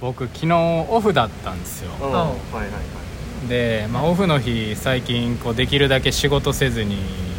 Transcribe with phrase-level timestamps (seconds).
[0.00, 0.56] 僕昨日
[0.88, 1.90] オフだったんですよ。
[2.00, 2.12] うん。
[2.12, 2.78] はいはいは
[3.44, 3.48] い。
[3.48, 6.96] で、まあ、オフの日最近こうできるだけ仕事せずに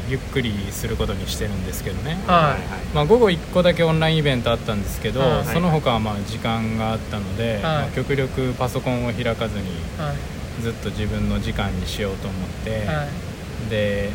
[0.10, 2.96] ゆっくりすることにしてるんですけどね、はい。
[2.96, 5.46] まあ、午後1個だけオンラインイベントあったんですけど、はい。
[5.46, 9.66] その他はまあ時間があったので、まあ、極力パソコンを開かずに
[9.98, 10.62] はい。
[10.62, 13.70] ずっと自分の時間にしようと思って、はい。
[13.70, 14.10] で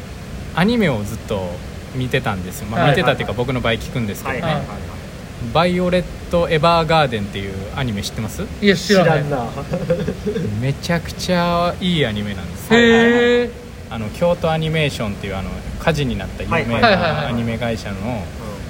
[0.54, 1.48] アニメをずっと
[1.94, 2.60] 見てたんです。
[2.60, 2.90] よ、まあ、はい。
[2.90, 4.52] 見てたっていうか僕の場合聞くんですけどね、はい。
[4.52, 4.60] はい。
[4.60, 4.68] はい。
[4.68, 4.78] はい。
[5.52, 6.04] バイオレッ
[6.34, 8.42] ト・エヴァーガーデンっていうアニメ知ってます？
[8.60, 9.30] いや知知らない。
[9.30, 9.46] な。
[10.60, 12.74] めちゃくちゃいいアニメなんです。
[12.74, 13.50] よへえ
[13.90, 18.24] あの京都アニメーションっていうあの火事になった有名なアニメ会社の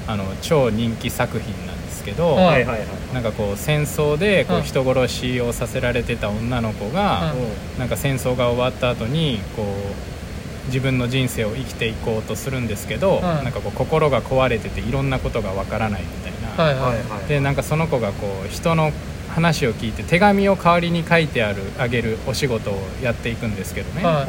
[0.06, 2.78] あの超人気作品なんですけど、はいはいはい。
[2.80, 4.62] はいなんかこう戦争でこううん。
[4.64, 7.78] 人殺しをさせられてた女の子が、うん。
[7.78, 13.22] なんか戦争が終わった後にこう自分の人生を生きていこうとするんですけど、ん。
[13.22, 16.94] なんかこう心が壊れてていろんなことがわからないみたいな、はいは
[17.24, 17.28] い。
[17.28, 18.92] でなんかその子がこう人の
[19.34, 24.24] 話を聞いて手紙を代わりに書いてあるあげるお仕事をやっていくんですけどね、は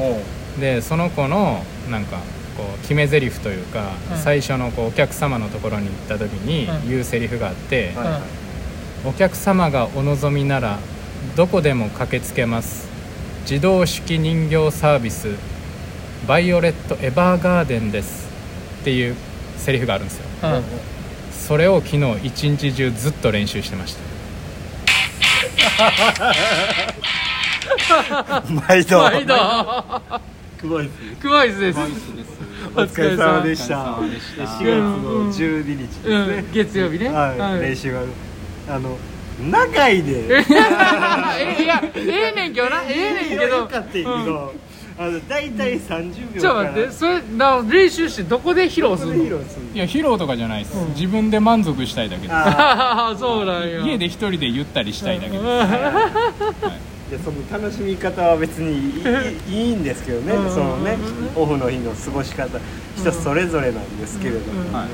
[0.58, 0.60] い。
[0.60, 2.18] でその子のなんか
[2.58, 7.92] こう決め台詞というか、うん最初のこうお客様のところに行った時にうん言うセリフがあって、
[9.06, 10.80] お客様がお望みなら
[11.36, 12.88] どこでも駆けつけます。
[13.42, 15.36] 自動式人形サービス
[16.28, 18.28] バイオレット・エヴァーガーデンです。
[18.82, 19.16] っていう
[19.58, 20.26] セリフがあるんですよ。
[20.44, 20.64] うん
[21.46, 24.02] それを昨日一日中ずっと練習してました。
[28.68, 29.04] 毎度。
[29.04, 29.36] 毎度。
[30.60, 30.96] すごいです。
[31.22, 31.80] クワイズです。
[32.76, 33.80] お疲れ様でした。
[33.80, 34.44] お疲れ様でした。
[34.44, 37.10] 4月の12日ですね、うん月曜日ね。
[37.10, 38.02] はい、練習が
[38.68, 38.98] あの
[39.40, 40.26] 長いで。
[40.42, 42.82] えいやええねんけどな。
[42.90, 43.58] ええねんけど。
[43.62, 44.52] よかったけど、
[44.98, 49.24] あの大体30秒ちょっと待ってそれな練習してどこで披露すこるの？
[49.24, 50.90] で披露するいや披露とかじゃないです、うん。
[50.90, 52.34] 自分で満足したいだけです。
[52.34, 53.82] あああそうなんや。
[53.86, 55.48] 家で一人でゆったりしたいだけです、うん。
[55.48, 55.68] はい。
[57.12, 59.02] いやその楽しみ方は別に
[59.52, 60.50] いい いいんですけどね、うん。
[60.50, 60.98] そのね
[61.36, 62.58] オフの日の過ごし方。
[62.98, 64.72] 人それぞれなんですけれどうん。
[64.72, 64.88] も、はい。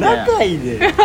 [0.00, 0.76] 長いで。
[0.76, 0.78] いや。
[0.78, 0.96] いやいやいやい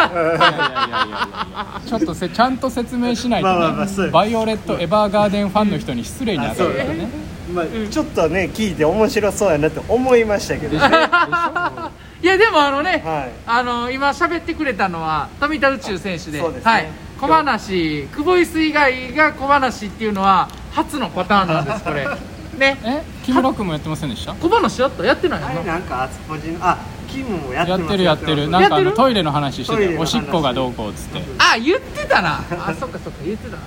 [1.12, 10.80] やちょっとせちゃんと説明しないとね、まあまあまあそうバイオレット・エヴァーガーデンファンの人に失礼に当たるからねまあ、ちょっとね聞いて面白そうやなって思いましたけどね。
[10.80, 13.02] は いやでもあのね、い。
[13.48, 16.40] あの今喋ってくれたのは富田宇宙選手で。
[16.42, 16.46] ね。
[16.64, 16.88] はい、
[17.20, 22.06] 小話久保井ス以外が小話っていうのは初のパターンなんですこれ。
[22.60, 22.78] ね。
[22.84, 23.02] え？
[23.26, 24.34] 木村君もやってませんでした？
[24.34, 25.06] 小話やった？
[25.06, 26.78] やってないのあれなんかあつぽじのあ
[27.08, 28.50] キムもやってますやってるやってる。
[28.50, 31.22] ななんかあのトイレの話してておしっこがどうこうっつって。
[31.40, 32.42] あ言ってたな。
[32.52, 33.56] あそっかそっか言ってた。
[33.56, 33.64] な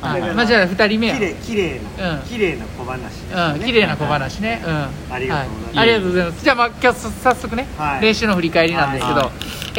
[0.00, 1.14] はいはいまあじゃあ2人目や。
[1.14, 2.22] 綺麗綺麗な、うん。
[2.22, 3.34] 綺麗な小話ですね。
[3.34, 4.62] うん綺麗な小話ね。
[4.64, 5.14] うん。
[5.14, 5.76] ありがとうございます。
[5.76, 6.44] はありがとうございます。
[6.44, 8.00] じゃあまあ今日早速ね、はい。
[8.02, 9.30] 練習の振り返りなんですけど、はい。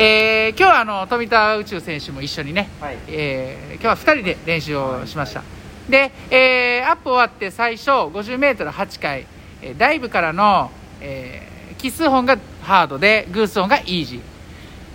[0.02, 2.98] えー今日はあの富田宇宙選手も一緒にね、はい。
[3.08, 5.44] えー今日は2人で練習をしました、
[5.90, 9.26] で、えーアップ終わって最初 50m8 回、
[9.62, 10.72] えーダイブからの、
[11.02, 14.22] えー奇数本がハードで偶数本がイージー、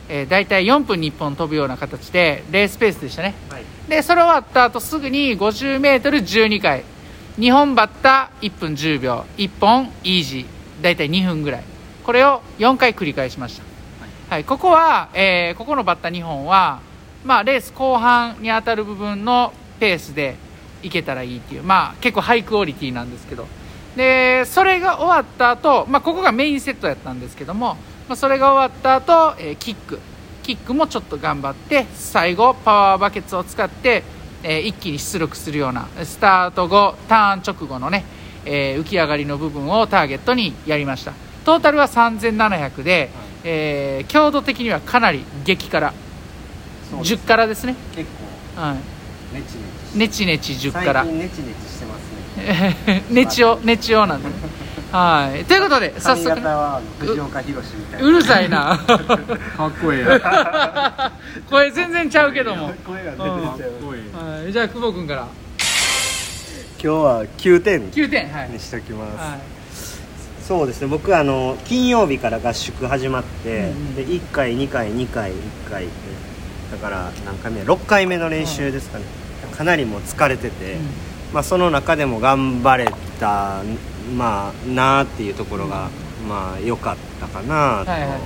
[0.09, 3.35] えー、大体4分に1本飛ぶような形でレースペースでしたね。
[3.49, 3.65] はい。
[3.89, 6.85] でそれ終わった後すぐに 50m12 回。
[7.39, 9.25] 2本バッタ1分10秒。
[9.37, 10.83] 1本イージー。
[10.83, 11.65] 大体2分ぐらい。
[12.05, 13.65] これを4回繰り返しました、
[14.29, 14.45] はい。
[14.45, 16.81] ここは、えーここのバッタ2本は、
[17.25, 20.37] まあ、レース後半に当たる部分のペースで
[20.83, 23.47] いけたらいいっていう、まあ、結構ハイクオリティなんですけど。
[23.97, 27.77] でそれが終わった後、まあここがメインセットやったんですけども、
[28.09, 29.99] まあ、それが終わった後、えーキック。
[30.43, 34.03] キックもちょっと頑張って最後パワーバケツを使って、
[34.43, 38.05] えー一気に出力するようなスタート後ターン直後のね、
[38.45, 41.13] えー浮き上がりの部分をターゲットにやりました。
[41.47, 43.11] トータルは3700で、
[43.45, 45.93] えー強度的にはかなり激辛。
[46.91, 48.11] そうです10辛ですね、結
[48.57, 48.77] 構はい、
[49.35, 49.57] ネチ
[49.97, 52.03] ネチネチネチ10最辛近ネチネチしてます
[52.93, 53.03] ね。
[53.11, 54.29] ネチオネチオなんで。
[54.29, 54.35] ね
[54.95, 55.45] はい。
[55.45, 58.07] ということで早髪速型はあの藤岡弘みたいな。
[58.07, 58.79] うるさいな。
[58.87, 61.13] かっこいいか
[61.51, 63.71] 声全然ちゃうけども、声が出てちゃう。
[63.71, 65.27] っこいいはい、じゃあ久保君から。
[66.81, 69.39] 今日は9点9点はい、にしておきます、はい。
[70.47, 70.87] そうですね。
[70.87, 73.95] 僕はあの金曜日から合宿始まって、うんうん。
[73.97, 75.35] で1回2回2回1
[75.69, 75.83] 回。
[75.87, 75.91] で
[76.71, 79.05] だから何回目6回目の練習ですかね、
[79.57, 80.77] かなりもう疲れてて、
[81.33, 83.63] まあ、その中でも頑張れた
[84.17, 85.89] まあなあっていうところが、
[86.29, 88.21] まあ良かったかなはいはい。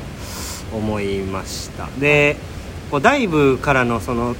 [0.71, 2.37] と思いました、で
[2.91, 4.35] こうダイブからのその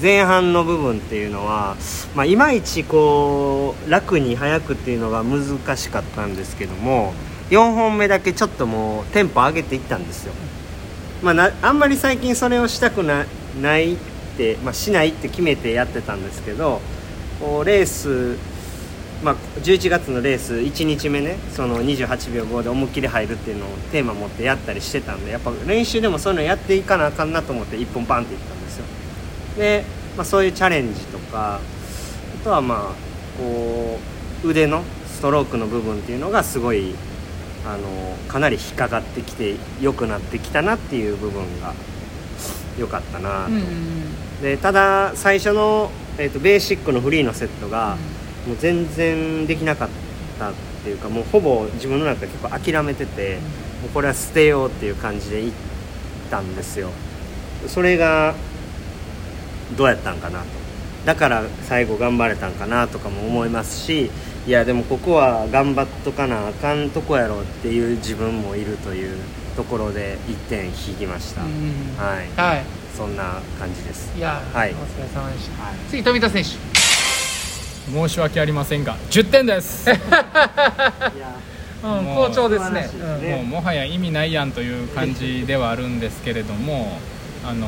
[0.00, 1.76] 前半の部分っていうのは、
[2.14, 7.12] まあ、いまいちこう楽に速くっていうのが難しかったんですけども
[7.50, 10.32] 4本目だけちょっともうテンポ上げていったんですよ、
[11.22, 13.26] まあ、なあんまり最近それをしたくな
[13.60, 16.80] ないってて、まあ、しないって決めてやってたんですけど
[17.40, 18.36] こうレース、
[19.22, 28.84] まあ、11月のレース1日目ねその28秒5で思いっきり入るっていうのをテーマ持ってやったりしてたんでやっぱ練習でもそういうのやっていかなあかんなと思って1本バンっていったんですよ。
[29.56, 29.84] で、
[30.16, 31.60] まあ、そういうチャレンジとか
[32.40, 33.98] あとはまあこ
[34.44, 36.94] う腕のストロークの部分っていうのがすごい
[37.64, 41.74] あのかなり引っかかってきて良くなってきたなっていう部分が
[42.76, 47.96] 良かったなと、うんうんでただ最初の、えー、とベーシックのフリーのセットが
[48.46, 49.88] もう全然できなかっ
[50.38, 50.52] たっ
[50.84, 53.38] ていうかもうほぼ自分の中で結構諦めてて
[53.82, 55.52] もうこれは捨てようっていう感じでいっ
[56.30, 56.90] たんですよ。
[57.66, 58.34] それが
[59.76, 60.46] どうやったんかなと。
[61.06, 64.10] だから最後頑張れたんかなとかも思いますし
[64.46, 69.16] いやでもここは頑張っとかなあかんとこやろっていう自分もいるという
[69.56, 71.48] ところで1点引きました、うん。
[71.96, 72.28] はい。
[72.36, 72.64] はい。
[72.96, 74.12] そんな感じです。
[74.16, 74.70] いや、はい。
[74.70, 75.54] お疲れ様でした、
[75.90, 76.71] 次富田選手
[77.90, 79.90] 申し訳ありませんが10点です。
[81.84, 83.36] うん好調ですね素晴らしいですね。
[83.36, 86.98] もうもはや意味ないやんという感じではあるんですけれども
[87.44, 87.66] あの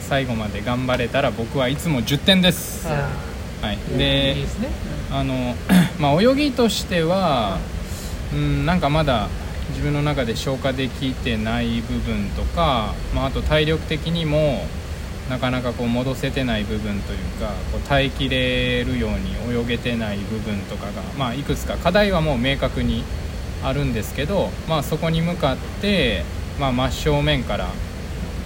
[0.00, 3.08] 最後まで頑張れたら僕はいつも10点です、うんは
[3.60, 4.36] はい、で
[5.10, 5.54] あの、
[5.98, 7.58] まあ、泳ぎとしては、
[8.32, 9.28] うん、なんかまだ
[9.70, 14.64] 自分の中で消化できてない部分とか、まあ、あと体力的にも
[15.28, 23.04] なかなかこう戻せてない部分というかこう耐えきれるように泳げてない部分とかが、まあ、いくつか課題はもう明確に
[23.62, 26.24] あるんですけど、まあ、そこに向かって、
[26.58, 27.68] まあ、真正面から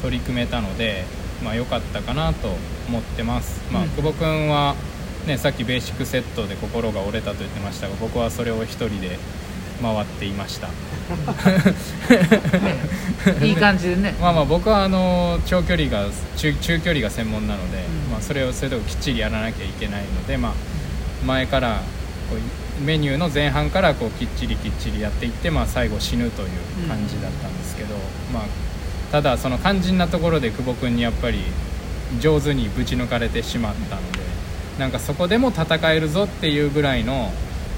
[0.02, 1.04] 取り組めたので、
[1.44, 2.48] まあ、良かったかなと
[2.88, 4.74] 思ってます、まあうん久保君は、
[5.26, 9.18] ね、さっきベーシックセットで心が折れたと言ってましたが僕はそれを一人で
[9.80, 10.68] 回っていました。
[10.68, 10.91] ね
[13.42, 14.14] いい感じでね。
[14.20, 16.06] まあまあ僕はあの長距離が
[16.36, 18.12] 中中距離が専門なので、うん。
[18.12, 20.52] まあ、それをそれとこきっちりやらなきゃいけないので、まあ、
[21.24, 21.82] 前から
[22.30, 27.94] こうメニューの前半からこうきっちりきっちりやっていって、まあ、最後死ぬという感じだったんですけど、
[28.32, 28.42] まあ、
[29.10, 31.38] ただその肝心なところで久保君にやっぱり
[32.20, 34.18] 上手にぶち抜かれてしまったので
[34.78, 37.30] なんかそこでも戦えるぞっていうぐらいの、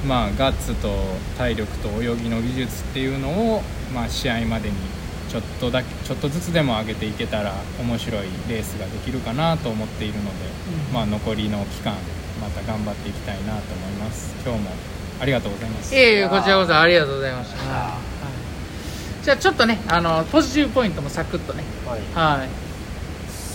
[0.06, 0.90] まあ、ガッツと
[1.38, 3.62] 体力と泳ぎの技術っていうのを、
[3.94, 4.76] まあ、試合までに
[5.30, 10.30] ちょっとだけちょっとずつでも上げていけたら面白いレースができるかなと思っているので、
[10.88, 10.94] うん。
[10.94, 11.94] まあ、残りの期間
[12.40, 14.34] また頑張っていきたいなと思います。
[14.44, 14.70] 今日も
[15.20, 15.94] ありがとうございます。
[15.94, 17.98] いえいえこちらこそありがとうございました、は
[19.22, 19.24] い。
[19.24, 21.64] じゃあちょっとねあのポジティブポイントもサクッとね。
[21.86, 22.38] はい。
[22.38, 22.48] はい。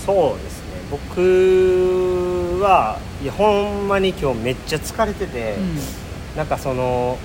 [0.05, 0.69] そうですね。
[0.89, 5.77] 僕はいやほんまに今日めっちゃ疲れてて、うん
[6.35, 7.17] なんかその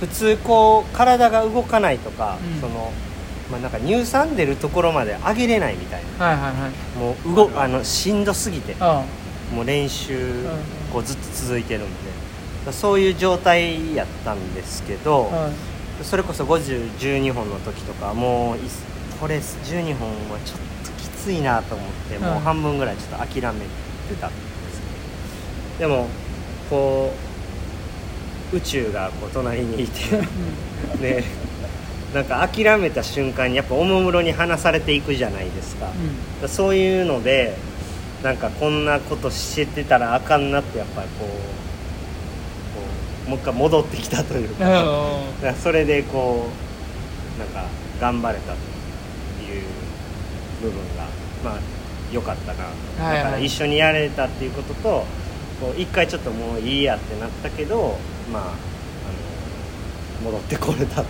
[0.00, 2.60] 普通こう体が動かないとか、うん。
[2.60, 2.92] その
[3.50, 6.26] まあ、なんか乳酸出るところまで上げれないみたいな。
[6.26, 6.98] はいはいはい。
[6.98, 9.04] もう動あのしんどすぎてあ
[9.54, 10.44] もう練習ん。
[10.92, 11.82] こうずっと続いてるん
[12.64, 12.72] で。
[12.72, 15.52] そういう状態やったんですけど、あはい。
[16.04, 18.60] それこそ5012本の時とかもうい
[19.20, 23.60] これ12本はちょっときついなと思ってもう半分ぐらいちょっと諦め
[24.08, 24.36] てたんで
[24.72, 24.80] す
[25.78, 25.90] けど。
[25.90, 26.06] でも
[26.70, 27.31] こう
[28.52, 30.16] 宇宙がこう隣にいて。
[31.00, 31.24] ね
[32.14, 35.90] なんか諦めた瞬間にやっぱおもむろに離されていくじゃないですか,、
[36.44, 37.56] うそういうので
[38.22, 41.34] なんかこんなことしてたらあかんなってやっぱりこうこ
[43.26, 44.64] うもう一回戻ってきたというか。
[44.66, 46.46] からそれでこ
[47.36, 47.64] うなんか
[48.00, 48.56] 頑張れたっ
[49.38, 49.62] ていう
[50.62, 51.04] 部分が
[51.42, 51.58] まあ
[52.12, 52.64] 良かったな
[52.98, 53.24] と、はいはい。
[53.24, 55.04] だから一緒にやれたっていうことと
[55.60, 57.98] こう一回ちょっともういいやってなったけど
[58.32, 58.46] まああ
[60.24, 61.08] の戻ってこれたと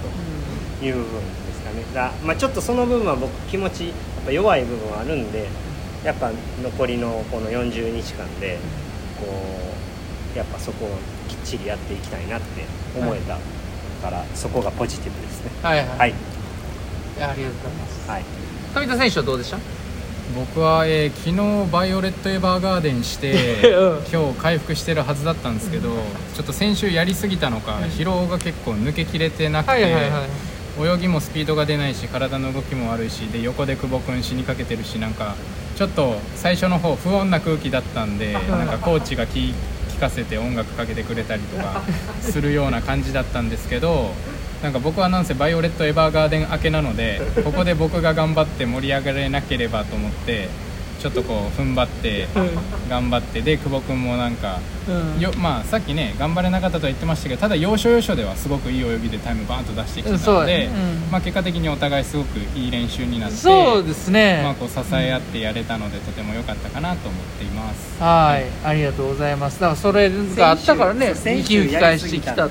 [0.83, 1.85] いう部分ですかね。
[1.95, 3.95] だ、まあ、ちょっとその部分は僕気持ちやっ
[4.27, 5.47] ぱ弱い部分はあるんで
[6.05, 6.31] やっぱ
[6.63, 8.59] 残りのこの40日間で
[9.21, 9.27] こ
[10.35, 10.89] うやっぱそこを
[11.29, 12.65] きっちりやっていきたいなって
[12.99, 13.39] 思えた
[14.03, 15.51] から、そこがポジティブですね。
[15.63, 16.15] はいはい、はい。
[16.15, 16.15] あ
[17.15, 18.11] りがとうございます。
[18.11, 18.25] はい。
[18.75, 19.59] 富田選手はどうでした？
[20.35, 21.31] 僕は、えー昨
[21.67, 23.33] 日バイオレット・エヴァーガーデンして
[23.71, 24.03] うん。
[24.13, 25.91] 今日回復してるはずだったんですけど
[26.35, 30.03] ちょっと先週やりすぎたのか疲労が結構抜けきれてなくて、はいはいはい
[30.97, 35.35] 泳ぎもスピードが出ないし体の動きも悪いしで横で久保君死にかけてるしなんか
[35.77, 39.53] ちょっと最初の方不穏な空気だったんでなんかコーチが聞
[39.95, 41.83] 聞かせて音楽かけてくれたりとか
[42.23, 44.15] するような感じだったんですけど
[44.63, 50.49] なんか僕はなんせバイオレット・エヴァーガーデン明けなので ここで僕が頑張って盛り上がれなければと思って
[51.01, 52.29] ちょっとこう踏ん張って
[52.89, 55.21] 頑張ってで久保君もなんかうん。
[55.21, 60.71] よまあさっきね頑張れなかったとは言ってましたけどただ要所要所ではすごくいい泳ぎでタイムバーンと出してきてたので、う
[61.09, 68.03] んまあ、結果的にお互いすごくいい練習になってそうですね、まあ、こう支え合ってやれたので、とても良かったかなと思っています。
[68.03, 68.67] はい。
[68.67, 69.61] ありがとうございます。
[69.61, 72.51] だからそれがあったからね先息週吹き返してきたう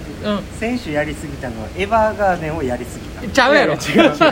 [0.60, 3.74] 選手やりすぎたのはエヴァーガーデンをやりすぎたうんちゃうやろ。
[3.74, 3.82] 違う。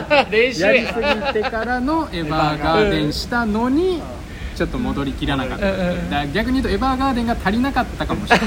[0.30, 0.62] 練習。
[0.62, 4.02] やりすぎてからのエヴァーガーデンしたのに
[4.60, 5.74] ちょっと戻りきらなかったう。
[5.74, 8.46] うんうんだ逆に言うとエヴァーガーデンが足りなかったかもしれない。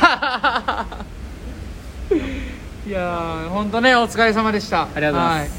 [2.87, 4.83] いやー本当ねお疲れ様でした。
[4.83, 5.51] ありがとうございます。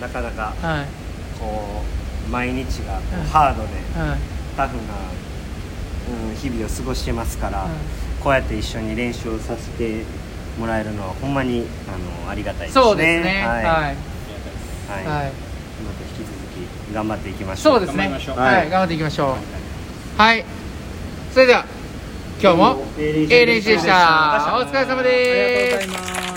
[0.00, 0.86] なかなかはい、はい
[1.38, 1.82] こ
[2.26, 3.68] う毎日がこうハードで
[4.08, 4.18] はい。
[4.56, 4.82] タフな、
[6.30, 7.68] うん、日々を過ごしてますから、はい。
[8.24, 10.02] こうやって一緒に練習をさせて
[10.58, 12.82] もらえるのはほんまにあのありがたいですね。
[12.82, 13.46] そうですね。
[13.46, 13.92] はい、ははい。
[13.92, 13.96] い、
[14.94, 15.32] またはい
[16.18, 16.32] 引き続
[16.90, 17.78] き頑張っていきましょう。
[17.78, 18.08] そうですね。
[18.08, 18.38] 頑張りましょう。
[18.38, 18.70] はい、はい。
[18.70, 19.28] 頑張っていきましょう。
[19.32, 19.57] はい
[21.32, 21.64] それでは
[22.42, 24.58] 今日も A 練習でした。
[24.60, 25.76] お疲れ様です。
[25.76, 26.27] ありがとうございます